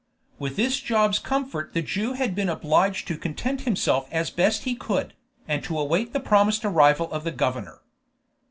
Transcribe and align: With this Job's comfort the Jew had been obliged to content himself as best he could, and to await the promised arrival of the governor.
With 0.39 0.55
this 0.55 0.79
Job's 0.79 1.19
comfort 1.19 1.73
the 1.75 1.83
Jew 1.83 2.13
had 2.13 2.33
been 2.33 2.49
obliged 2.49 3.07
to 3.07 3.19
content 3.19 3.61
himself 3.69 4.07
as 4.11 4.31
best 4.31 4.63
he 4.63 4.73
could, 4.73 5.13
and 5.47 5.63
to 5.65 5.77
await 5.77 6.11
the 6.11 6.19
promised 6.19 6.65
arrival 6.65 7.11
of 7.11 7.23
the 7.23 7.29
governor. 7.29 7.81